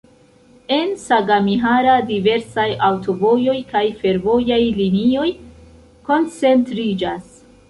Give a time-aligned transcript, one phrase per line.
[0.75, 5.29] En Sagamihara diversaj aŭtovojoj kaj fervojaj linioj
[6.11, 7.31] koncentriĝas.